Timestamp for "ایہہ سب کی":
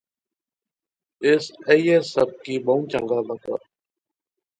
1.69-2.55